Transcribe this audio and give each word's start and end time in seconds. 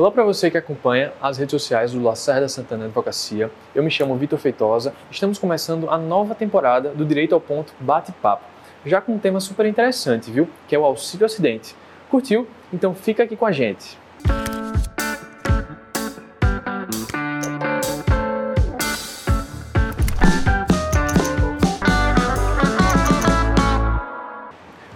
Olá 0.00 0.10
para 0.10 0.24
você 0.24 0.50
que 0.50 0.56
acompanha 0.56 1.12
as 1.20 1.36
redes 1.36 1.50
sociais 1.50 1.92
do 1.92 2.02
Lacerda 2.02 2.48
Santana 2.48 2.86
Advocacia. 2.86 3.50
Eu 3.74 3.82
me 3.82 3.90
chamo 3.90 4.16
Vitor 4.16 4.38
Feitosa. 4.38 4.94
Estamos 5.10 5.38
começando 5.38 5.90
a 5.90 5.98
nova 5.98 6.34
temporada 6.34 6.88
do 6.88 7.04
Direito 7.04 7.34
ao 7.34 7.40
Ponto 7.40 7.74
Bate-Papo, 7.78 8.42
já 8.86 8.98
com 9.02 9.12
um 9.12 9.18
tema 9.18 9.40
super 9.40 9.66
interessante, 9.66 10.30
viu? 10.30 10.48
Que 10.66 10.74
é 10.74 10.78
o 10.78 10.86
auxílio 10.86 11.26
acidente. 11.26 11.76
Curtiu? 12.10 12.48
Então 12.72 12.94
fica 12.94 13.24
aqui 13.24 13.36
com 13.36 13.44
a 13.44 13.52
gente. 13.52 13.98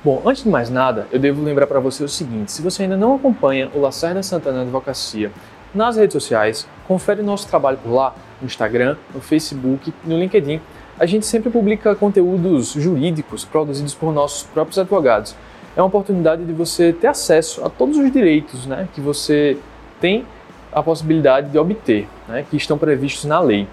Bom, 0.05 0.21
antes 0.27 0.43
de 0.43 0.51
mais 0.51 0.69
nada, 0.69 1.07
eu 1.11 1.19
devo 1.19 1.43
lembrar 1.43 1.67
para 1.67 1.81
você 1.81 2.05
o 2.05 2.09
seguinte: 2.09 2.53
se 2.53 2.61
você 2.61 2.83
ainda 2.83 2.95
não 2.95 3.15
acompanha 3.15 3.71
o 3.75 3.81
Lacerda 3.81 4.23
Santana 4.23 4.61
Advocacia 4.61 5.33
nas 5.75 5.97
redes 5.97 6.13
sociais, 6.13 6.69
confere 6.87 7.23
nosso 7.23 7.49
trabalho 7.49 7.79
por 7.79 7.91
lá, 7.91 8.15
no 8.39 8.45
Instagram, 8.45 8.99
no 9.15 9.21
Facebook 9.23 9.95
no 10.05 10.19
LinkedIn. 10.19 10.61
A 11.01 11.07
gente 11.07 11.25
sempre 11.25 11.51
publica 11.51 11.95
conteúdos 11.95 12.73
jurídicos 12.73 13.47
produzidos 13.47 13.95
por 13.95 14.13
nossos 14.13 14.43
próprios 14.43 14.79
advogados. 14.79 15.35
É 15.75 15.81
uma 15.81 15.89
oportunidade 15.89 16.45
de 16.45 16.53
você 16.53 16.93
ter 16.93 17.07
acesso 17.07 17.65
a 17.65 17.71
todos 17.71 17.97
os 17.97 18.13
direitos 18.13 18.67
né, 18.67 18.87
que 18.95 19.01
você 19.01 19.57
tem 20.03 20.27
a 20.71 20.83
possibilidade 20.83 21.49
de 21.49 21.59
obter, 21.59 22.07
né, 22.29 22.45
que 22.49 22.59
estão 22.59 22.77
previstos 22.77 23.25
na 23.25 23.41
lei. 23.41 23.67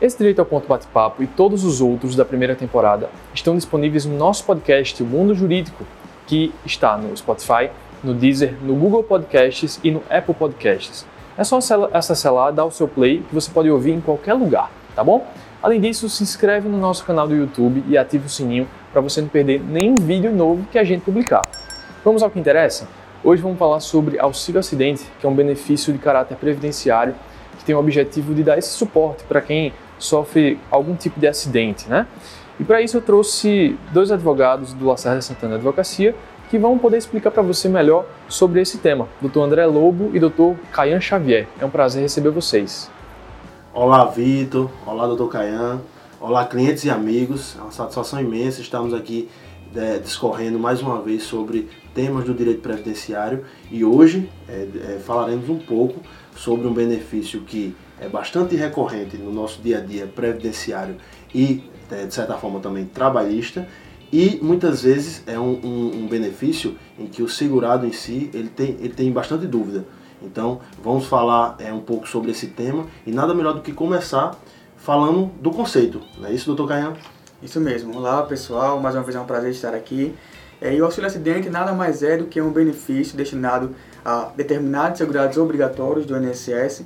Esse 0.00 0.16
Direito 0.16 0.38
ao 0.38 0.46
Ponto 0.46 0.68
Bate-Papo 0.68 1.24
e 1.24 1.26
todos 1.26 1.64
os 1.64 1.80
outros 1.80 2.14
da 2.14 2.24
primeira 2.24 2.54
temporada 2.54 3.10
estão 3.34 3.56
disponíveis 3.56 4.06
no 4.06 4.16
nosso 4.16 4.44
podcast, 4.44 5.02
O 5.02 5.06
Mundo 5.06 5.34
Jurídico, 5.34 5.84
que 6.24 6.54
está 6.64 6.96
no 6.96 7.16
Spotify, 7.16 7.68
no 8.04 8.14
Deezer, 8.14 8.54
no 8.62 8.76
Google 8.76 9.02
Podcasts 9.02 9.80
e 9.82 9.90
no 9.90 10.00
Apple 10.08 10.34
Podcasts. 10.34 11.04
É 11.36 11.42
só 11.42 11.58
acessar 11.92 12.32
lá, 12.32 12.52
dar 12.52 12.64
o 12.64 12.70
seu 12.70 12.86
play, 12.86 13.24
que 13.28 13.34
você 13.34 13.50
pode 13.50 13.68
ouvir 13.68 13.90
em 13.90 14.00
qualquer 14.00 14.34
lugar, 14.34 14.70
tá 14.94 15.02
bom? 15.02 15.26
Além 15.60 15.80
disso, 15.80 16.08
se 16.08 16.22
inscreve 16.22 16.68
no 16.68 16.78
nosso 16.78 17.04
canal 17.04 17.26
do 17.26 17.34
YouTube 17.34 17.82
e 17.88 17.98
ative 17.98 18.26
o 18.26 18.30
sininho 18.30 18.68
para 18.92 19.00
você 19.00 19.20
não 19.20 19.28
perder 19.28 19.60
nenhum 19.60 19.96
vídeo 19.96 20.30
novo 20.30 20.64
que 20.70 20.78
a 20.78 20.84
gente 20.84 21.02
publicar. 21.02 21.42
Vamos 22.04 22.22
ao 22.22 22.30
que 22.30 22.38
interessa? 22.38 22.86
Hoje 23.24 23.42
vamos 23.42 23.58
falar 23.58 23.80
sobre 23.80 24.16
auxílio 24.20 24.60
acidente, 24.60 25.04
que 25.18 25.26
é 25.26 25.28
um 25.28 25.34
benefício 25.34 25.92
de 25.92 25.98
caráter 25.98 26.36
previdenciário 26.36 27.16
que 27.58 27.64
tem 27.64 27.74
o 27.74 27.80
objetivo 27.80 28.32
de 28.32 28.44
dar 28.44 28.56
esse 28.56 28.68
suporte 28.68 29.24
para 29.24 29.40
quem 29.40 29.72
sofre 29.98 30.58
algum 30.70 30.94
tipo 30.94 31.18
de 31.18 31.26
acidente, 31.26 31.88
né? 31.88 32.06
E 32.58 32.64
para 32.64 32.82
isso 32.82 32.96
eu 32.96 33.00
trouxe 33.00 33.78
dois 33.92 34.10
advogados 34.10 34.72
do 34.72 34.86
Lacerda 34.86 35.20
Santana 35.20 35.56
Advocacia 35.56 36.14
que 36.50 36.58
vão 36.58 36.78
poder 36.78 36.96
explicar 36.96 37.30
para 37.30 37.42
você 37.42 37.68
melhor 37.68 38.06
sobre 38.28 38.60
esse 38.60 38.78
tema, 38.78 39.06
Dr. 39.20 39.40
André 39.40 39.66
Lobo 39.66 40.10
e 40.14 40.18
Dr. 40.18 40.54
Caian 40.72 41.00
Xavier. 41.00 41.46
É 41.60 41.64
um 41.64 41.70
prazer 41.70 42.02
receber 42.02 42.30
vocês. 42.30 42.90
Olá, 43.74 44.06
Vitor. 44.06 44.70
Olá, 44.86 45.06
Dr. 45.06 45.28
Caian. 45.28 45.80
Olá, 46.18 46.46
clientes 46.46 46.84
e 46.84 46.90
amigos. 46.90 47.54
É 47.58 47.60
uma 47.60 47.70
satisfação 47.70 48.18
imensa 48.20 48.60
estarmos 48.62 48.94
aqui 48.94 49.28
é, 49.76 49.98
discorrendo 49.98 50.58
mais 50.58 50.80
uma 50.80 51.00
vez 51.00 51.22
sobre 51.22 51.68
temas 51.94 52.24
do 52.24 52.32
direito 52.32 52.60
previdenciário 52.60 53.44
e 53.70 53.84
hoje 53.84 54.28
é, 54.48 54.66
é, 54.94 54.98
falaremos 54.98 55.48
um 55.48 55.58
pouco 55.58 56.00
sobre 56.34 56.66
um 56.66 56.72
benefício 56.72 57.40
que 57.42 57.76
é 58.00 58.08
bastante 58.08 58.54
recorrente 58.56 59.16
no 59.16 59.32
nosso 59.32 59.60
dia 59.60 59.78
a 59.78 59.80
dia 59.80 60.06
previdenciário 60.06 60.96
e, 61.34 61.64
é, 61.90 62.06
de 62.06 62.14
certa 62.14 62.34
forma, 62.34 62.60
também 62.60 62.84
trabalhista. 62.84 63.68
E 64.12 64.38
muitas 64.42 64.82
vezes 64.82 65.22
é 65.26 65.38
um, 65.38 65.60
um, 65.62 66.02
um, 66.02 66.08
benefício 66.08 66.76
em 66.98 67.06
que 67.06 67.22
o 67.22 67.28
segurado 67.28 67.86
em 67.86 67.92
si 67.92 68.30
ele 68.32 68.48
tem, 68.48 68.76
ele 68.80 68.94
tem 68.94 69.12
bastante 69.12 69.46
dúvida. 69.46 69.84
Então 70.22 70.60
vamos 70.82 71.06
falar 71.06 71.56
é, 71.58 71.72
um 71.72 71.80
pouco 71.80 72.08
sobre 72.08 72.30
esse 72.30 72.46
tema 72.46 72.86
e 73.06 73.12
nada 73.12 73.34
melhor 73.34 73.52
do 73.52 73.60
que 73.60 73.72
começar 73.72 74.34
falando 74.76 75.30
do 75.40 75.50
conceito. 75.50 76.00
Não 76.16 76.28
é 76.28 76.32
isso, 76.32 76.46
doutor 76.46 76.68
Caian? 76.68 76.94
Isso 77.42 77.60
mesmo. 77.60 77.96
Olá 77.96 78.22
pessoal, 78.22 78.80
mais 78.80 78.94
uma 78.94 79.02
vez 79.02 79.14
é 79.14 79.20
um 79.20 79.26
prazer 79.26 79.50
estar 79.50 79.74
aqui. 79.74 80.14
É, 80.60 80.74
e 80.74 80.80
o 80.80 80.86
auxílio 80.86 81.06
acidente 81.06 81.50
nada 81.50 81.72
mais 81.72 82.02
é 82.02 82.16
do 82.16 82.24
que 82.24 82.40
um 82.40 82.50
benefício 82.50 83.16
destinado 83.16 83.76
a 84.04 84.32
determinados 84.34 84.98
segurados 84.98 85.36
obrigatórios 85.36 86.06
do 86.06 86.16
INSS 86.16 86.84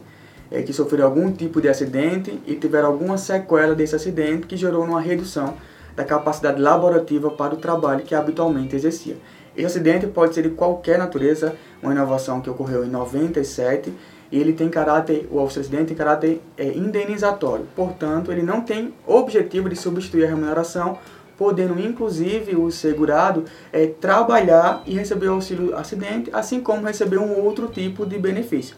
é, 0.52 0.62
que 0.62 0.72
sofreram 0.72 1.06
algum 1.06 1.32
tipo 1.32 1.60
de 1.60 1.68
acidente 1.68 2.38
e 2.46 2.54
tiveram 2.54 2.88
alguma 2.88 3.16
sequela 3.16 3.74
desse 3.74 3.96
acidente 3.96 4.46
que 4.46 4.56
gerou 4.56 4.84
uma 4.84 5.00
redução 5.00 5.54
da 5.96 6.04
capacidade 6.04 6.60
laborativa 6.60 7.30
para 7.30 7.54
o 7.54 7.56
trabalho 7.56 8.04
que 8.04 8.14
habitualmente 8.14 8.76
exercia. 8.76 9.16
Esse 9.56 9.66
acidente 9.66 10.06
pode 10.06 10.34
ser 10.34 10.42
de 10.42 10.50
qualquer 10.50 10.98
natureza, 10.98 11.56
uma 11.82 11.92
inovação 11.92 12.40
que 12.40 12.48
ocorreu 12.48 12.84
em 12.84 12.88
97 12.88 13.92
e 14.30 14.38
ele 14.38 14.54
tem 14.54 14.68
caráter, 14.70 15.28
o 15.30 15.44
acidente 15.44 15.86
tem 15.86 15.96
caráter 15.96 16.40
é, 16.56 16.68
indenizatório, 16.68 17.66
portanto 17.76 18.32
ele 18.32 18.42
não 18.42 18.62
tem 18.62 18.94
objetivo 19.06 19.68
de 19.68 19.76
substituir 19.76 20.24
a 20.24 20.28
remuneração, 20.28 20.98
podendo 21.36 21.78
inclusive 21.78 22.56
o 22.56 22.70
segurado 22.70 23.44
é, 23.70 23.86
trabalhar 23.86 24.82
e 24.86 24.94
receber 24.94 25.28
o 25.28 25.34
auxílio 25.34 25.76
acidente, 25.76 26.30
assim 26.32 26.60
como 26.60 26.86
receber 26.86 27.18
um 27.18 27.44
outro 27.44 27.68
tipo 27.68 28.06
de 28.06 28.18
benefício. 28.18 28.76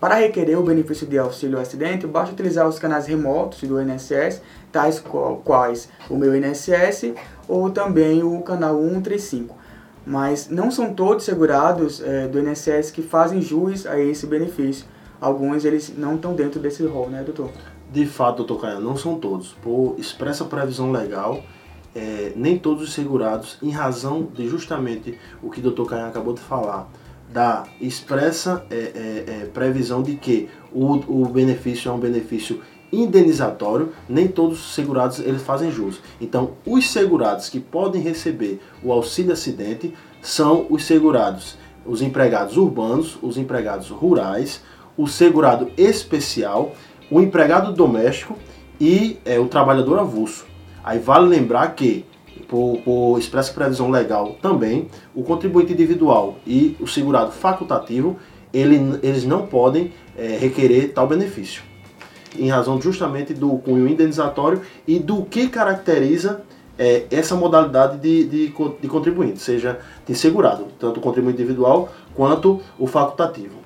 Para 0.00 0.14
requerer 0.14 0.58
o 0.58 0.62
benefício 0.62 1.06
de 1.06 1.18
auxílio 1.18 1.60
acidente, 1.60 2.06
basta 2.06 2.32
utilizar 2.32 2.66
os 2.66 2.78
canais 2.78 3.06
remotos 3.06 3.60
do 3.62 3.78
INSS, 3.78 4.40
tais 4.72 4.98
quais 5.44 5.90
o 6.08 6.16
meu 6.16 6.34
INSS 6.34 7.12
ou 7.46 7.68
também 7.68 8.22
o 8.22 8.40
canal 8.40 8.80
135. 8.80 9.54
Mas 10.06 10.48
não 10.48 10.70
são 10.70 10.94
todos 10.94 11.26
segurados 11.26 12.00
é, 12.00 12.26
do 12.26 12.40
INSS 12.40 12.90
que 12.90 13.02
fazem 13.02 13.42
jus 13.42 13.86
a 13.86 14.00
esse 14.00 14.26
benefício. 14.26 14.86
Alguns 15.20 15.66
eles 15.66 15.92
não 15.94 16.14
estão 16.14 16.34
dentro 16.34 16.58
desse 16.58 16.82
rol, 16.86 17.10
né, 17.10 17.22
doutor? 17.22 17.50
De 17.92 18.06
fato, 18.06 18.38
doutor 18.38 18.62
Caio, 18.62 18.80
não 18.80 18.96
são 18.96 19.20
todos. 19.20 19.54
Por 19.60 19.96
expressa 19.98 20.46
previsão 20.46 20.90
legal, 20.90 21.42
é, 21.94 22.32
nem 22.34 22.58
todos 22.58 22.84
os 22.84 22.94
segurados, 22.94 23.58
em 23.62 23.70
razão 23.70 24.22
de 24.22 24.48
justamente 24.48 25.18
o 25.42 25.50
que 25.50 25.60
o 25.60 25.62
doutor 25.62 25.90
Caio 25.90 26.06
acabou 26.06 26.32
de 26.32 26.40
falar, 26.40 26.88
da 27.32 27.64
expressa 27.80 28.64
é, 28.70 28.74
é, 28.74 29.24
é, 29.26 29.46
previsão 29.46 30.02
de 30.02 30.16
que 30.16 30.48
o, 30.72 30.94
o 31.22 31.28
benefício 31.28 31.88
é 31.88 31.92
um 31.92 31.98
benefício 31.98 32.60
indenizatório, 32.92 33.92
nem 34.08 34.26
todos 34.26 34.58
os 34.58 34.74
segurados 34.74 35.20
eles 35.20 35.42
fazem 35.42 35.70
jus. 35.70 36.00
Então, 36.20 36.52
os 36.66 36.90
segurados 36.90 37.48
que 37.48 37.60
podem 37.60 38.02
receber 38.02 38.60
o 38.82 38.92
auxílio 38.92 39.32
acidente 39.32 39.94
são 40.20 40.66
os 40.68 40.84
segurados, 40.84 41.56
os 41.86 42.02
empregados 42.02 42.56
urbanos, 42.56 43.16
os 43.22 43.36
empregados 43.36 43.88
rurais, 43.88 44.62
o 44.96 45.06
segurado 45.06 45.70
especial, 45.76 46.74
o 47.10 47.20
empregado 47.20 47.72
doméstico 47.72 48.36
e 48.80 49.18
é, 49.24 49.38
o 49.38 49.46
trabalhador 49.46 49.98
avulso. 49.98 50.46
Aí 50.82 50.98
vale 50.98 51.28
lembrar 51.28 51.74
que 51.74 52.04
por, 52.50 52.78
por 52.84 53.16
expressa 53.16 53.52
previsão 53.52 53.88
legal 53.88 54.36
também, 54.42 54.88
o 55.14 55.22
contribuinte 55.22 55.72
individual 55.72 56.38
e 56.44 56.76
o 56.80 56.86
segurado 56.86 57.30
facultativo, 57.30 58.16
ele, 58.52 58.98
eles 59.04 59.24
não 59.24 59.46
podem 59.46 59.92
é, 60.18 60.36
requerer 60.36 60.92
tal 60.92 61.06
benefício, 61.06 61.62
em 62.36 62.48
razão 62.48 62.80
justamente 62.80 63.32
do 63.32 63.56
cunho 63.58 63.88
indenizatório 63.88 64.62
e 64.84 64.98
do 64.98 65.24
que 65.24 65.48
caracteriza 65.48 66.42
é, 66.76 67.04
essa 67.12 67.36
modalidade 67.36 67.98
de, 67.98 68.24
de, 68.24 68.54
de 68.80 68.88
contribuinte, 68.88 69.38
seja 69.38 69.78
de 70.04 70.14
segurado, 70.16 70.66
tanto 70.78 70.98
o 70.98 71.00
contribuinte 71.00 71.40
individual 71.40 71.88
quanto 72.16 72.60
o 72.76 72.86
facultativo. 72.88 73.60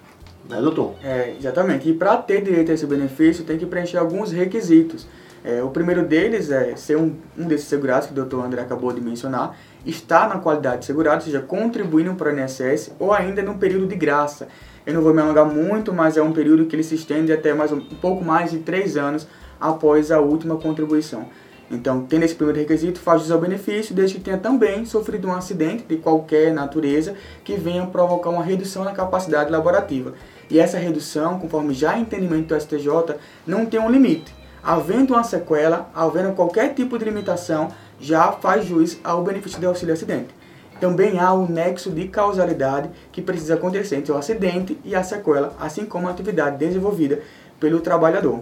Né, 0.46 0.60
doutor? 0.60 0.92
É, 1.02 1.34
exatamente. 1.38 1.88
E 1.88 1.94
para 1.94 2.18
ter 2.18 2.42
direito 2.42 2.70
a 2.70 2.74
esse 2.74 2.84
benefício, 2.84 3.44
tem 3.44 3.56
que 3.56 3.64
preencher 3.64 3.96
alguns 3.96 4.30
requisitos. 4.30 5.06
É, 5.44 5.62
o 5.62 5.68
primeiro 5.68 6.02
deles 6.06 6.50
é 6.50 6.74
ser 6.74 6.96
um, 6.96 7.14
um 7.36 7.46
desses 7.46 7.66
segurados 7.66 8.08
que 8.08 8.18
o 8.18 8.24
Dr. 8.24 8.40
André 8.42 8.62
acabou 8.62 8.90
de 8.94 9.00
mencionar, 9.02 9.54
estar 9.84 10.26
na 10.26 10.38
qualidade 10.38 10.78
de 10.78 10.86
segurado, 10.86 11.16
ou 11.16 11.20
seja, 11.20 11.40
contribuindo 11.42 12.14
para 12.14 12.32
o 12.32 12.38
INSS 12.38 12.92
ou 12.98 13.12
ainda 13.12 13.42
num 13.42 13.58
período 13.58 13.86
de 13.86 13.94
graça. 13.94 14.48
Eu 14.86 14.94
não 14.94 15.02
vou 15.02 15.12
me 15.12 15.20
alongar 15.20 15.44
muito, 15.44 15.92
mas 15.92 16.16
é 16.16 16.22
um 16.22 16.32
período 16.32 16.64
que 16.64 16.74
ele 16.74 16.82
se 16.82 16.94
estende 16.94 17.30
até 17.30 17.52
mais 17.52 17.70
um, 17.70 17.76
um 17.76 17.96
pouco 18.00 18.24
mais 18.24 18.52
de 18.52 18.60
três 18.60 18.96
anos 18.96 19.28
após 19.60 20.10
a 20.10 20.18
última 20.18 20.56
contribuição. 20.56 21.26
Então, 21.70 22.06
tendo 22.06 22.22
esse 22.22 22.34
primeiro 22.34 22.60
requisito, 22.60 22.98
faz 22.98 23.20
jus 23.20 23.30
ao 23.30 23.40
benefício, 23.40 23.94
desde 23.94 24.16
que 24.16 24.22
tenha 24.22 24.38
também 24.38 24.86
sofrido 24.86 25.28
um 25.28 25.32
acidente 25.32 25.84
de 25.86 25.96
qualquer 25.96 26.54
natureza 26.54 27.14
que 27.42 27.54
venha 27.54 27.86
provocar 27.86 28.30
uma 28.30 28.42
redução 28.42 28.82
na 28.82 28.92
capacidade 28.92 29.50
laborativa. 29.50 30.14
E 30.50 30.58
essa 30.58 30.78
redução, 30.78 31.38
conforme 31.38 31.74
já 31.74 31.98
entendimento 31.98 32.54
do 32.54 32.60
STJ, 32.60 33.16
não 33.46 33.66
tem 33.66 33.80
um 33.80 33.90
limite 33.90 34.43
havendo 34.64 35.12
uma 35.12 35.22
sequela, 35.22 35.90
havendo 35.94 36.32
qualquer 36.32 36.72
tipo 36.72 36.98
de 36.98 37.04
limitação, 37.04 37.68
já 38.00 38.32
faz 38.32 38.64
juiz 38.64 38.98
ao 39.04 39.22
benefício 39.22 39.60
de 39.60 39.66
auxílio 39.66 39.92
acidente. 39.92 40.34
Também 40.80 41.18
há 41.18 41.32
o 41.32 41.48
nexo 41.48 41.90
de 41.90 42.08
causalidade 42.08 42.90
que 43.12 43.22
precisa 43.22 43.54
acontecer 43.54 43.96
entre 43.96 44.10
o 44.10 44.16
acidente 44.16 44.78
e 44.84 44.94
a 44.94 45.02
sequela, 45.02 45.54
assim 45.60 45.84
como 45.84 46.08
a 46.08 46.10
atividade 46.10 46.56
desenvolvida 46.56 47.20
pelo 47.60 47.80
trabalhador. 47.80 48.40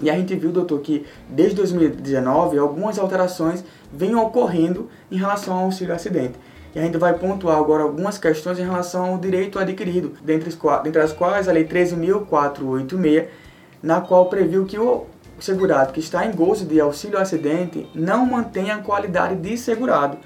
E 0.00 0.08
a 0.08 0.14
gente 0.14 0.36
viu, 0.36 0.52
doutor, 0.52 0.80
que 0.80 1.04
desde 1.28 1.56
2019 1.56 2.56
algumas 2.58 2.98
alterações 2.98 3.64
vêm 3.92 4.14
ocorrendo 4.14 4.88
em 5.10 5.16
relação 5.16 5.54
ao 5.54 5.64
auxílio 5.64 5.94
acidente. 5.94 6.34
E 6.74 6.78
a 6.78 6.82
gente 6.82 6.96
vai 6.98 7.14
pontuar 7.14 7.58
agora 7.58 7.82
algumas 7.82 8.18
questões 8.18 8.58
em 8.58 8.64
relação 8.64 9.06
ao 9.06 9.18
direito 9.18 9.58
adquirido, 9.58 10.12
dentre 10.22 10.50
as 11.00 11.12
quais 11.12 11.48
a 11.48 11.52
Lei 11.52 11.64
13.486, 11.66 13.26
na 13.82 14.00
qual 14.00 14.26
previu 14.26 14.66
que 14.66 14.78
o 14.78 15.06
segurado 15.40 15.92
que 15.92 16.00
está 16.00 16.26
em 16.26 16.32
gozo 16.32 16.64
de 16.64 16.80
auxílio 16.80 17.18
acidente 17.18 17.88
não 17.94 18.26
mantém 18.26 18.70
a 18.70 18.78
qualidade 18.78 19.36
de 19.36 19.56
segurado. 19.56 20.18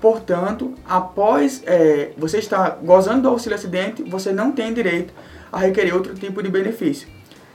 Portanto, 0.00 0.74
após 0.88 1.62
é, 1.66 2.12
você 2.16 2.38
estar 2.38 2.78
gozando 2.82 3.22
do 3.22 3.28
auxílio 3.28 3.56
acidente, 3.56 4.02
você 4.02 4.32
não 4.32 4.50
tem 4.50 4.72
direito 4.72 5.12
a 5.52 5.58
requerer 5.58 5.94
outro 5.94 6.14
tipo 6.14 6.42
de 6.42 6.48
benefício. 6.48 7.06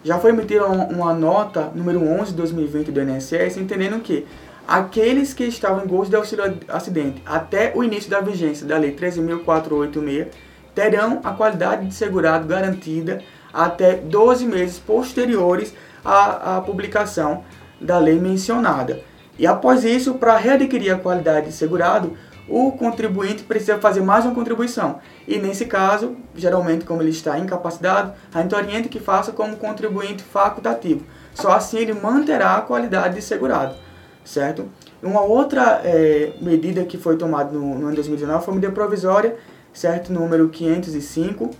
Já 0.04 0.20
foi 0.20 0.30
emitida 0.30 0.68
uma 0.68 1.14
nota 1.14 1.72
número 1.74 2.00
11 2.04 2.32
de 2.32 2.38
2020 2.38 2.92
do 2.92 3.02
INSS, 3.02 3.58
entendendo 3.58 4.00
que 4.00 4.28
aqueles 4.68 5.34
que 5.34 5.46
estavam 5.46 5.84
em 5.84 5.88
gozo 5.88 6.12
de 6.12 6.16
auxílio 6.16 6.60
acidente 6.68 7.22
até 7.26 7.72
o 7.76 7.84
início 7.84 8.10
da 8.12 8.20
vigência 8.20 8.68
da 8.68 8.78
Lei 8.78 8.96
13.486 8.96 10.28
terão 10.76 11.22
a 11.24 11.32
qualidade 11.32 11.88
de 11.88 11.96
segurado 11.96 12.46
garantida 12.48 13.24
até 13.52 13.96
12 13.96 14.46
meses 14.46 14.78
posteriores 14.78 15.74
à, 16.06 16.58
à 16.58 16.62
publicação 16.62 17.44
da 17.82 17.98
lei 17.98 18.20
mencionada. 18.20 19.02
E 19.38 19.46
após 19.46 19.84
isso, 19.84 20.14
para 20.14 20.38
readquirir 20.38 20.94
a 20.94 20.98
qualidade 20.98 21.48
de 21.48 21.52
segurado, 21.52 22.16
o 22.48 22.72
contribuinte 22.72 23.44
precisa 23.44 23.80
fazer 23.80 24.02
mais 24.02 24.24
uma 24.24 24.36
contribuição. 24.36 25.00
E 25.28 25.38
nesse 25.40 25.66
caso, 25.66 26.16
geralmente, 26.36 26.86
como 26.86 27.02
ele 27.02 27.10
está 27.10 27.38
incapacitado, 27.40 28.14
a 28.34 28.42
gente 28.42 28.56
orienta 28.56 28.88
que 28.88 29.00
faça 29.00 29.32
como 29.32 29.58
contribuinte 29.58 30.24
facultativo. 30.24 31.04
Só 31.34 31.52
assim 31.52 31.80
ele 31.80 31.94
manterá 31.94 32.56
a 32.56 32.62
qualidade 32.62 33.16
de 33.16 33.22
segurado, 33.22 33.76
certo? 34.24 34.70
Uma 35.04 35.22
outra 35.22 35.82
é, 35.84 36.34
medida 36.40 36.84
que 36.86 36.98
foi 36.98 37.18
tomada 37.18 37.52
no, 37.52 37.76
no 37.76 37.82
ano 37.82 37.90
de 37.90 37.96
2019 37.98 38.46
foi 38.46 38.54
a 38.54 38.56
medida 38.56 38.74
provisória, 38.74 39.36
certo? 39.74 40.14
Número 40.14 40.48
505. 40.48 41.52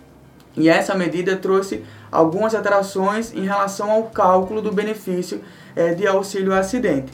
E 0.58 0.70
essa 0.70 0.96
medida 0.96 1.36
trouxe 1.36 1.84
algumas 2.12 2.56
alterações 2.56 3.34
em 3.34 3.46
relação 3.46 3.92
ao 3.92 4.04
cálculo 4.04 4.62
do 4.62 4.72
benefício 4.72 5.42
é, 5.76 5.94
de 5.94 6.08
auxílio 6.08 6.54
acidente. 6.54 7.12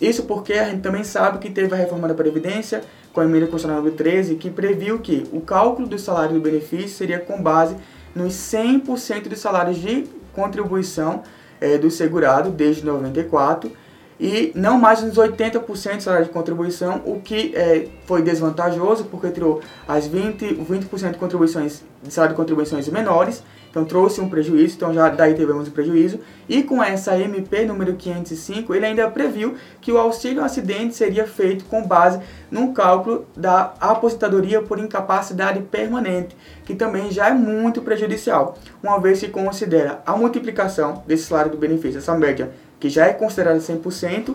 Isso 0.00 0.24
porque 0.24 0.52
a 0.52 0.68
gente 0.68 0.82
também 0.82 1.02
sabe 1.02 1.38
que 1.38 1.50
teve 1.50 1.74
a 1.74 1.76
reforma 1.76 2.06
da 2.06 2.14
Previdência, 2.14 2.82
com 3.12 3.20
a 3.20 3.24
emenda 3.24 3.46
constitucional 3.46 3.78
número 3.78 3.96
13, 3.96 4.36
que 4.36 4.50
previu 4.50 5.00
que 5.00 5.26
o 5.32 5.40
cálculo 5.40 5.88
do 5.88 5.98
salário 5.98 6.34
do 6.34 6.40
benefício 6.40 6.90
seria 6.90 7.18
com 7.18 7.42
base 7.42 7.74
nos 8.14 8.34
100% 8.34 9.28
dos 9.28 9.40
salários 9.40 9.78
de 9.78 10.04
contribuição 10.32 11.22
é, 11.60 11.76
do 11.78 11.90
segurado 11.90 12.50
desde 12.50 12.84
94 12.84 13.72
e 14.20 14.52
não 14.54 14.78
mais 14.78 15.02
nos 15.02 15.16
80% 15.16 15.96
de 15.96 16.02
salário 16.02 16.26
de 16.26 16.32
contribuição, 16.32 17.02
o 17.04 17.20
que 17.20 17.54
é, 17.54 17.86
foi 18.04 18.22
desvantajoso 18.22 19.04
porque 19.04 19.30
tirou 19.30 19.60
as 19.86 20.06
20, 20.06 20.56
20% 20.56 21.12
de 21.12 21.18
contribuições 21.18 21.82
de 22.02 22.12
salário 22.12 22.34
de 22.34 22.40
contribuições 22.40 22.88
menores 22.88 23.42
então 23.70 23.84
trouxe 23.84 24.20
um 24.20 24.28
prejuízo, 24.28 24.76
então 24.76 24.92
já 24.92 25.08
daí 25.08 25.34
tivemos 25.34 25.68
um 25.68 25.70
prejuízo. 25.70 26.20
E 26.48 26.62
com 26.62 26.82
essa 26.82 27.18
MP 27.18 27.64
número 27.64 27.94
505, 27.94 28.74
ele 28.74 28.86
ainda 28.86 29.08
previu 29.10 29.54
que 29.80 29.92
o 29.92 29.98
auxílio 29.98 30.42
acidente 30.42 30.94
seria 30.94 31.26
feito 31.26 31.64
com 31.66 31.86
base 31.86 32.18
no 32.50 32.72
cálculo 32.72 33.26
da 33.36 33.74
aposentadoria 33.80 34.62
por 34.62 34.78
incapacidade 34.78 35.60
permanente, 35.60 36.36
que 36.64 36.74
também 36.74 37.10
já 37.10 37.28
é 37.28 37.34
muito 37.34 37.82
prejudicial, 37.82 38.56
uma 38.82 38.98
vez 38.98 39.20
que 39.20 39.28
considera 39.28 40.00
a 40.06 40.16
multiplicação 40.16 41.02
desse 41.06 41.24
salário 41.24 41.50
do 41.50 41.58
benefício, 41.58 41.98
essa 41.98 42.14
média 42.16 42.50
que 42.78 42.88
já 42.88 43.06
é 43.06 43.12
considerada 43.12 43.58
100%, 43.58 44.34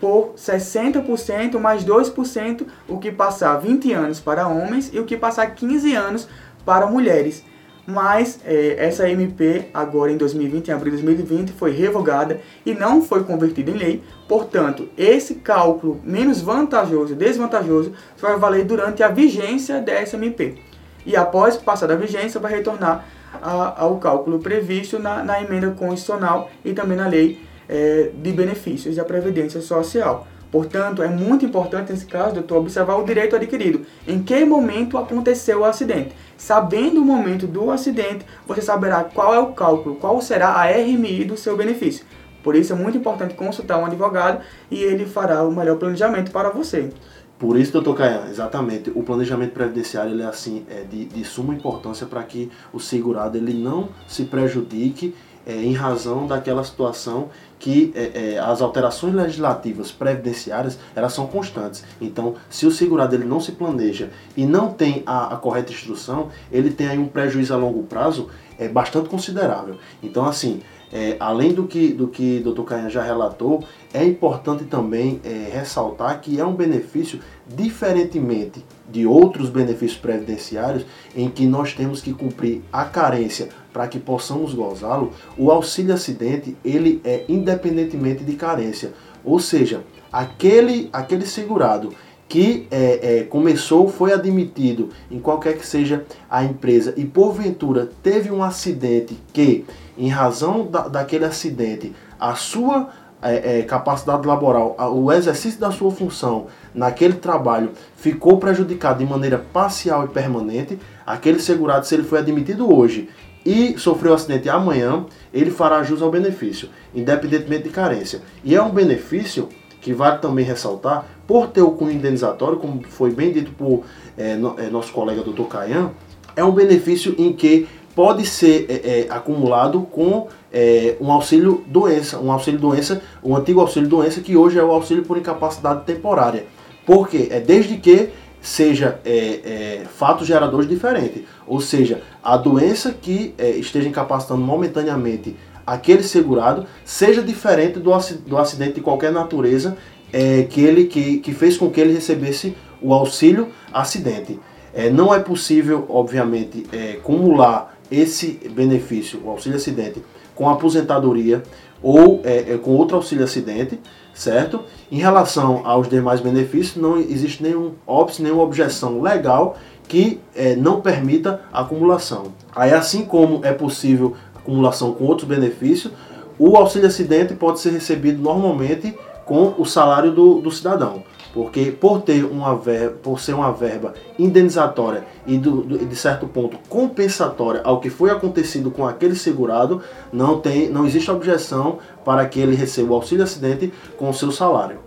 por 0.00 0.34
60% 0.36 1.58
mais 1.58 1.84
2%, 1.84 2.66
o 2.88 2.98
que 2.98 3.12
passar 3.12 3.56
20 3.56 3.92
anos 3.92 4.20
para 4.20 4.48
homens 4.48 4.90
e 4.92 4.98
o 4.98 5.04
que 5.04 5.16
passar 5.16 5.46
15 5.54 5.94
anos 5.94 6.28
para 6.64 6.86
mulheres 6.86 7.44
mas 7.86 8.40
é, 8.44 8.76
essa 8.78 9.08
MP, 9.08 9.68
agora 9.74 10.12
em 10.12 10.16
2020, 10.16 10.68
em 10.68 10.72
abril 10.72 10.94
de 10.96 11.02
2020, 11.02 11.52
foi 11.52 11.72
revogada 11.72 12.40
e 12.64 12.74
não 12.74 13.02
foi 13.02 13.24
convertida 13.24 13.70
em 13.70 13.74
lei. 13.74 14.02
Portanto, 14.28 14.88
esse 14.96 15.36
cálculo 15.36 16.00
menos 16.04 16.40
vantajoso 16.40 17.12
e 17.12 17.16
desvantajoso 17.16 17.92
vai 18.18 18.38
valer 18.38 18.64
durante 18.64 19.02
a 19.02 19.08
vigência 19.08 19.80
dessa 19.80 20.16
MP. 20.16 20.58
E 21.04 21.16
após 21.16 21.56
passar 21.56 21.88
da 21.88 21.96
vigência, 21.96 22.38
vai 22.38 22.52
retornar 22.52 23.04
a, 23.42 23.82
ao 23.82 23.98
cálculo 23.98 24.38
previsto 24.38 24.98
na, 24.98 25.24
na, 25.24 25.42
emenda 25.42 25.70
constitucional 25.70 26.50
e 26.64 26.72
também 26.72 26.96
na 26.96 27.08
lei 27.08 27.40
é, 27.68 28.10
de 28.14 28.32
benefícios 28.32 28.96
da 28.96 29.04
Previdência 29.04 29.60
Social. 29.60 30.26
Portanto, 30.50 31.02
é 31.02 31.08
muito 31.08 31.46
importante 31.46 31.90
nesse 31.90 32.04
caso, 32.04 32.34
doutor, 32.34 32.58
observar 32.58 32.96
o 32.96 33.04
direito 33.04 33.34
adquirido. 33.34 33.86
Em 34.06 34.22
que 34.22 34.44
momento 34.44 34.98
aconteceu 34.98 35.60
o 35.60 35.64
acidente? 35.64 36.14
Sabendo 36.36 37.00
o 37.00 37.04
momento 37.04 37.46
do 37.46 37.70
acidente, 37.70 38.26
você 38.46 38.60
saberá 38.60 39.02
qual 39.02 39.34
é 39.34 39.38
o 39.38 39.54
cálculo, 39.54 39.96
qual 39.96 40.20
será 40.20 40.48
a 40.48 40.70
RMI 40.70 41.24
do 41.24 41.38
seu 41.38 41.56
benefício. 41.56 42.04
Por 42.42 42.54
isso 42.54 42.72
é 42.72 42.76
muito 42.76 42.98
importante 42.98 43.34
consultar 43.34 43.78
um 43.78 43.86
advogado 43.86 44.42
e 44.70 44.82
ele 44.82 45.06
fará 45.06 45.42
o 45.42 45.50
melhor 45.50 45.78
planejamento 45.78 46.30
para 46.30 46.50
você. 46.50 46.90
Por 47.38 47.56
isso, 47.56 47.72
doutor 47.72 47.96
Caian, 47.96 48.28
exatamente, 48.28 48.92
o 48.94 49.02
planejamento 49.02 49.52
previdenciário 49.52 50.12
ele 50.12 50.22
é 50.22 50.26
assim, 50.26 50.64
é 50.68 50.84
de, 50.84 51.06
de 51.06 51.24
suma 51.24 51.54
importância 51.54 52.06
para 52.06 52.22
que 52.22 52.50
o 52.72 52.78
segurado 52.78 53.36
ele 53.36 53.52
não 53.52 53.88
se 54.06 54.24
prejudique 54.24 55.14
é, 55.46 55.54
em 55.54 55.72
razão 55.72 56.26
daquela 56.26 56.64
situação 56.64 57.30
que 57.58 57.92
é, 57.94 58.34
é, 58.34 58.38
as 58.38 58.60
alterações 58.60 59.14
legislativas 59.14 59.92
previdenciárias 59.92 60.78
elas 60.96 61.12
são 61.12 61.26
constantes. 61.26 61.84
Então, 62.00 62.34
se 62.50 62.66
o 62.66 62.72
segurado 62.72 63.14
ele 63.14 63.24
não 63.24 63.40
se 63.40 63.52
planeja 63.52 64.10
e 64.36 64.44
não 64.44 64.72
tem 64.72 65.02
a, 65.06 65.34
a 65.34 65.36
correta 65.36 65.72
instrução, 65.72 66.28
ele 66.50 66.70
tem 66.70 66.88
aí 66.88 66.98
um 66.98 67.06
prejuízo 67.06 67.54
a 67.54 67.56
longo 67.56 67.84
prazo 67.84 68.28
é 68.58 68.68
bastante 68.68 69.08
considerável. 69.08 69.76
Então, 70.02 70.24
assim, 70.24 70.60
é, 70.92 71.16
além 71.18 71.54
do 71.54 71.66
que 71.66 71.92
do 71.92 72.08
que 72.08 72.40
Dr. 72.40 72.62
Caia 72.62 72.90
já 72.90 73.02
relatou, 73.02 73.64
é 73.94 74.04
importante 74.04 74.64
também 74.64 75.20
é, 75.24 75.50
ressaltar 75.52 76.20
que 76.20 76.38
é 76.38 76.44
um 76.44 76.54
benefício 76.54 77.20
diferentemente 77.46 78.64
de 78.92 79.06
outros 79.06 79.48
benefícios 79.48 79.98
previdenciários 79.98 80.84
em 81.16 81.28
que 81.28 81.46
nós 81.46 81.72
temos 81.72 82.00
que 82.00 82.12
cumprir 82.12 82.62
a 82.72 82.84
carência 82.84 83.48
para 83.72 83.88
que 83.88 83.98
possamos 83.98 84.52
gozá-lo. 84.52 85.12
O 85.36 85.50
auxílio 85.50 85.94
acidente 85.94 86.56
ele 86.64 87.00
é 87.02 87.24
independentemente 87.28 88.22
de 88.22 88.34
carência, 88.34 88.92
ou 89.24 89.40
seja, 89.40 89.82
aquele 90.12 90.90
aquele 90.92 91.26
segurado 91.26 91.92
que 92.32 92.66
é, 92.70 93.18
é, 93.18 93.24
começou, 93.24 93.90
foi 93.90 94.10
admitido 94.10 94.88
em 95.10 95.18
qualquer 95.18 95.58
que 95.58 95.66
seja 95.66 96.06
a 96.30 96.42
empresa 96.42 96.94
e 96.96 97.04
porventura 97.04 97.90
teve 98.02 98.30
um 98.30 98.42
acidente 98.42 99.18
que, 99.34 99.66
em 99.98 100.08
razão 100.08 100.66
da, 100.66 100.88
daquele 100.88 101.26
acidente, 101.26 101.92
a 102.18 102.34
sua 102.34 102.88
é, 103.22 103.60
é, 103.60 103.62
capacidade 103.62 104.26
laboral, 104.26 104.76
o 104.94 105.12
exercício 105.12 105.60
da 105.60 105.70
sua 105.70 105.90
função 105.90 106.46
naquele 106.74 107.14
trabalho 107.14 107.70
ficou 107.96 108.38
prejudicado 108.38 108.98
de 108.98 109.08
maneira 109.08 109.38
parcial 109.38 110.04
e 110.04 110.08
permanente, 110.08 110.78
aquele 111.06 111.38
segurado, 111.38 111.86
se 111.86 111.94
ele 111.94 112.02
foi 112.02 112.18
admitido 112.18 112.72
hoje 112.74 113.08
e 113.44 113.78
sofreu 113.78 114.12
um 114.12 114.14
acidente 114.14 114.48
amanhã, 114.48 115.04
ele 115.32 115.50
fará 115.50 115.82
jus 115.82 116.02
ao 116.02 116.10
benefício, 116.10 116.68
independentemente 116.94 117.64
de 117.64 117.70
carência. 117.70 118.20
E 118.44 118.54
é 118.54 118.62
um 118.62 118.70
benefício 118.70 119.48
que 119.80 119.92
vale 119.92 120.18
também 120.18 120.44
ressaltar, 120.44 121.04
por 121.26 121.48
ter 121.48 121.60
o 121.60 121.72
cunho 121.72 121.92
indenizatório, 121.92 122.58
como 122.58 122.82
foi 122.84 123.10
bem 123.10 123.32
dito 123.32 123.50
por 123.52 123.84
é, 124.16 124.36
no, 124.36 124.58
é, 124.58 124.70
nosso 124.70 124.92
colega 124.92 125.22
doutor 125.22 125.48
Caian, 125.48 125.90
é 126.36 126.44
um 126.44 126.52
benefício 126.52 127.14
em 127.18 127.32
que 127.32 127.68
pode 127.94 128.26
ser 128.26 128.66
é, 128.68 129.00
é 129.00 129.06
acumulado 129.10 129.82
com 129.82 130.28
é, 130.52 130.96
um 131.00 131.10
auxílio 131.10 131.64
doença, 131.66 132.18
um 132.18 132.30
auxílio 132.30 132.58
doença, 132.58 133.02
um 133.22 133.36
antigo 133.36 133.60
auxílio 133.60 133.88
doença 133.88 134.20
que 134.20 134.36
hoje 134.36 134.58
é 134.58 134.62
o 134.62 134.70
auxílio 134.70 135.04
por 135.04 135.16
incapacidade 135.16 135.84
temporária. 135.84 136.46
Porque 136.84 137.28
é 137.30 137.40
desde 137.40 137.76
que 137.76 138.10
seja 138.40 138.98
é, 139.04 139.14
é, 139.14 139.82
fatos 139.94 140.26
geradores 140.26 140.68
diferentes, 140.68 141.22
ou 141.46 141.60
seja, 141.60 142.02
a 142.22 142.36
doença 142.36 142.92
que 142.92 143.34
é, 143.38 143.50
esteja 143.50 143.88
incapacitando 143.88 144.40
momentaneamente 144.40 145.36
aquele 145.64 146.02
segurado 146.02 146.66
seja 146.84 147.22
diferente 147.22 147.78
do, 147.78 147.92
do 148.26 148.36
acidente 148.36 148.74
de 148.74 148.80
qualquer 148.80 149.12
natureza 149.12 149.76
é, 150.12 150.42
que, 150.42 150.60
ele, 150.60 150.86
que, 150.86 151.18
que 151.18 151.32
fez 151.32 151.56
com 151.56 151.70
que 151.70 151.80
ele 151.80 151.94
recebesse 151.94 152.54
o 152.80 152.92
auxílio 152.92 153.48
acidente. 153.72 154.38
É, 154.74 154.90
não 154.90 155.14
é 155.14 155.20
possível, 155.20 155.86
obviamente, 155.88 156.66
é, 156.72 156.92
acumular 156.92 157.71
esse 157.90 158.40
benefício, 158.54 159.20
o 159.24 159.30
auxílio 159.30 159.56
acidente, 159.56 160.02
com 160.34 160.48
aposentadoria 160.48 161.42
ou 161.82 162.20
é, 162.24 162.52
é, 162.52 162.58
com 162.58 162.70
outro 162.72 162.96
auxílio 162.96 163.24
acidente, 163.24 163.78
certo? 164.14 164.60
Em 164.90 164.98
relação 164.98 165.62
aos 165.64 165.88
demais 165.88 166.20
benefícios, 166.20 166.76
não 166.76 166.98
existe 166.98 167.42
nenhum 167.42 167.72
óbice, 167.86 168.22
nenhuma 168.22 168.42
objeção 168.42 169.00
legal 169.00 169.56
que 169.88 170.20
é, 170.34 170.54
não 170.54 170.80
permita 170.80 171.42
acumulação. 171.52 172.32
Aí, 172.54 172.72
assim 172.72 173.04
como 173.04 173.44
é 173.44 173.52
possível 173.52 174.16
acumulação 174.34 174.92
com 174.92 175.04
outros 175.04 175.28
benefícios, 175.28 175.92
o 176.38 176.56
auxílio 176.56 176.88
acidente 176.88 177.34
pode 177.34 177.60
ser 177.60 177.70
recebido 177.70 178.22
normalmente 178.22 178.96
com 179.24 179.54
o 179.58 179.64
salário 179.64 180.12
do, 180.12 180.40
do 180.40 180.50
cidadão. 180.50 181.02
Porque 181.32 181.72
por 181.72 182.02
ter 182.02 182.24
uma 182.24 182.54
verba, 182.54 182.96
por 183.02 183.18
ser 183.18 183.34
uma 183.34 183.52
verba 183.52 183.94
indenizatória 184.18 185.04
e 185.26 185.38
do, 185.38 185.62
do, 185.62 185.78
de 185.78 185.96
certo 185.96 186.26
ponto 186.26 186.58
compensatória 186.68 187.62
ao 187.64 187.80
que 187.80 187.88
foi 187.88 188.10
acontecido 188.10 188.70
com 188.70 188.86
aquele 188.86 189.14
segurado, 189.14 189.80
não 190.12 190.40
tem, 190.40 190.68
não 190.68 190.86
existe 190.86 191.10
objeção 191.10 191.78
para 192.04 192.26
que 192.26 192.38
ele 192.38 192.54
receba 192.54 192.92
o 192.92 192.96
auxílio 192.96 193.24
acidente 193.24 193.72
com 193.96 194.10
o 194.10 194.14
seu 194.14 194.30
salário. 194.30 194.78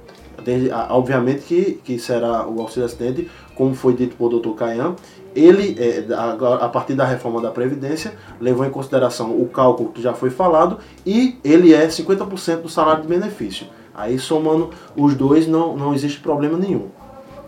Obviamente 0.89 1.41
que, 1.41 1.79
que 1.83 1.97
será 1.97 2.47
o 2.47 2.61
auxílio 2.61 2.85
acidente, 2.85 3.29
como 3.55 3.73
foi 3.73 3.95
dito 3.95 4.15
por 4.15 4.29
Dr. 4.29 4.51
Caian, 4.51 4.95
ele, 5.35 5.75
é, 5.79 6.05
a 6.13 6.69
partir 6.69 6.93
da 6.93 7.03
reforma 7.03 7.41
da 7.41 7.49
Previdência, 7.49 8.13
levou 8.39 8.65
em 8.65 8.69
consideração 8.69 9.31
o 9.31 9.47
cálculo 9.47 9.89
que 9.89 10.01
já 10.01 10.13
foi 10.13 10.29
falado 10.29 10.77
e 11.05 11.37
ele 11.43 11.73
é 11.73 11.87
50% 11.87 12.61
do 12.61 12.69
salário 12.69 13.01
de 13.01 13.07
benefício. 13.07 13.67
Aí 13.95 14.19
somando 14.19 14.71
os 14.95 15.15
dois 15.15 15.47
não, 15.47 15.75
não 15.75 15.93
existe 15.93 16.19
problema 16.19 16.57
nenhum. 16.57 16.89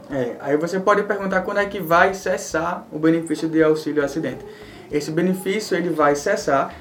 É, 0.10 0.38
aí 0.40 0.56
você 0.56 0.80
pode 0.80 1.04
perguntar 1.04 1.42
quando 1.42 1.60
é 1.60 1.66
que 1.66 1.82
vai 1.82 2.14
cessar 2.14 2.88
o 2.92 2.98
benefício 2.98 3.50
de 3.50 3.62
auxílio 3.62 4.04
acidente. 4.04 4.46
Esse 4.90 5.12
benefício 5.12 5.76
ele 5.76 5.90
vai 5.90 6.16
cessar, 6.16 6.74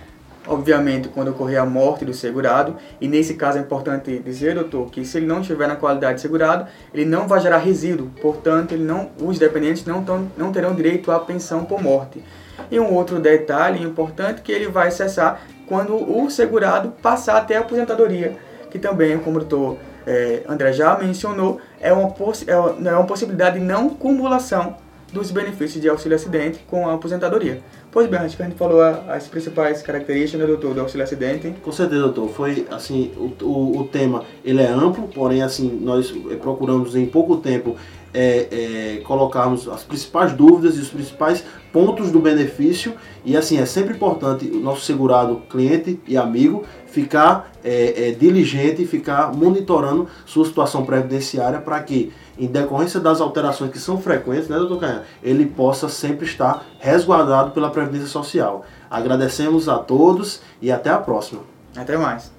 obviamente, 0.47 1.09
quando 1.09 1.33
ocorrer 1.33 1.61
a 1.61 1.67
morte 1.67 2.05
do 2.05 2.15
segurado. 2.15 2.77
E 3.01 3.09
nesse 3.09 3.35
caso 3.35 3.59
é 3.59 3.61
importante 3.61 4.17
dizer, 4.21 4.55
doutor, 4.55 4.89
que 4.93 5.05
se 5.05 5.17
ele 5.19 5.27
não 5.27 5.41
estiver 5.41 5.67
na 5.67 5.75
qualidade 5.75 6.15
de 6.15 6.21
segurado, 6.21 6.69
ele 6.95 7.05
não 7.05 7.27
vai 7.27 7.41
gerar 7.41 7.59
resíduo. 7.59 8.13
Portanto, 8.23 8.73
ele 8.73 8.85
não, 8.85 9.11
os 9.21 9.41
dependentes 9.41 9.85
não, 9.85 10.05
tão, 10.05 10.31
não 10.37 10.53
terão 10.53 10.73
direito 10.73 11.11
à 11.11 11.19
pensão 11.19 11.65
por 11.65 11.83
morte. 11.83 12.23
E 12.71 12.79
um 12.79 12.95
outro 12.95 13.19
detalhe 13.19 13.83
importante 13.83 14.41
que 14.43 14.53
ele 14.53 14.69
vai 14.69 14.93
cessar 14.93 15.43
quando 15.67 15.97
o 15.97 16.31
segurado 16.31 16.93
passar 17.03 17.39
até 17.39 17.57
a 17.57 17.61
aposentadoria 17.61 18.39
que 18.71 18.79
também, 18.79 19.19
como 19.19 19.37
o 19.37 19.41
doutor 19.41 19.79
é, 20.07 20.43
André 20.49 20.73
já 20.73 20.97
mencionou, 20.99 21.61
é 21.81 21.93
uma, 21.93 22.09
é, 22.47 22.89
é 22.89 22.93
uma 22.93 23.07
possibilidade 23.07 23.59
de 23.59 23.65
não 23.65 23.91
cumulação 23.91 24.77
dos 25.13 25.31
benefícios 25.31 25.81
de 25.81 25.89
auxílio 25.89 26.17
acidente 26.17 26.61
com 26.69 26.89
a 26.89 26.95
aposentadoria. 26.95 27.63
Pois 27.91 28.09
bem, 28.09 28.21
acho 28.21 28.37
que 28.37 28.43
a 28.43 28.47
gente 28.47 28.59
falou 28.59 28.83
as 28.83 29.27
principais 29.27 29.81
características, 29.81 30.41
né, 30.41 30.47
doutor, 30.47 30.75
do 30.75 30.81
auxílio 30.81 31.05
acidente. 31.05 31.55
Com 31.63 31.73
certeza, 31.73 32.03
doutor. 32.03 32.29
Foi, 32.29 32.67
assim, 32.71 33.13
o, 33.17 33.45
o, 33.45 33.79
o 33.79 33.85
tema, 33.85 34.25
ele 34.45 34.61
é 34.61 34.69
amplo, 34.69 35.09
porém, 35.09 35.43
assim, 35.43 35.79
nós 35.81 36.11
procuramos 36.43 36.95
em 36.95 37.07
pouco 37.07 37.37
tempo 37.39 37.77
é, 38.13 38.97
é, 38.99 39.01
colocarmos 39.05 39.69
as 39.69 39.83
principais 39.83 40.33
dúvidas 40.33 40.77
e 40.77 40.81
os 40.81 40.89
principais 40.89 41.45
pontos 41.76 42.11
do 42.11 42.18
benefício. 42.18 42.95
E 43.23 43.37
assim, 43.37 43.59
é 43.59 43.66
sempre 43.66 43.95
importante 43.95 44.47
o 44.47 44.61
nosso 44.61 44.80
segurado, 44.80 45.42
cliente 45.50 46.00
e 46.09 46.16
amigo, 46.16 46.64
ficar 46.87 47.52
é, 47.62 48.09
é 48.09 48.11
diligente, 48.12 48.87
ficar 48.87 49.30
monitorando 49.35 50.09
sua 50.25 50.47
situação 50.47 50.87
previdenciária 50.87 51.61
para 51.61 51.78
que, 51.83 52.14
em 52.38 52.47
decorrência 52.47 52.99
das 52.99 53.21
alterações 53.21 53.71
que 53.71 53.78
são 53.78 54.00
frequentes, 54.00 54.49
né, 54.49 54.56
doutor 54.56 54.80
Canha, 54.80 55.02
ele 55.23 55.45
possa 55.45 55.87
sempre 55.90 56.25
estar 56.25 56.64
resguardado 56.78 57.50
pela 57.50 57.68
Previdência 57.68 58.09
Social. 58.09 58.64
Agradecemos 58.90 59.68
a 59.68 59.76
todos 59.76 60.40
e 60.62 60.73
até 60.73 60.88
a 60.88 60.97
próxima. 60.97 61.42
Até 61.76 61.99
mais. 61.99 62.33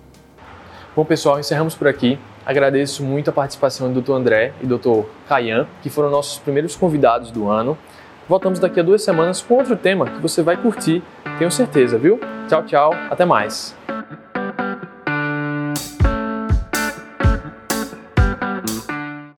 Bom, 0.96 1.06
pessoal, 1.06 1.40
encerramos 1.40 1.76
por 1.76 1.88
aqui. 1.88 2.18
Agradeço 2.44 3.04
muito 3.04 3.30
a 3.30 3.34
participação 3.34 3.94
do 3.94 4.02
Dr. 4.02 4.14
André 4.14 4.54
e 4.64 4.66
do 4.66 4.80
Dr. 4.80 5.06
Caian, 5.30 5.68
que 5.84 5.92
foram 5.92 6.10
nossos 6.10 6.40
primeiros 6.40 6.76
convidados 6.76 7.30
do 7.30 7.48
ano. 7.48 7.78
Voltamos 8.28 8.60
daqui 8.60 8.80
a 8.80 8.84
duas 8.84 9.02
semanas 9.02 9.42
com 9.42 9.56
outro 9.56 9.76
tema 9.78 10.06
que 10.06 10.22
você 10.22 10.42
vai 10.42 10.58
curtir, 10.58 11.02
tenho 11.40 11.50
certeza, 11.50 11.98
viu? 11.98 12.20
Tchau, 12.50 12.64
tchau, 12.64 12.94
até 13.10 13.24
mais. 13.24 13.74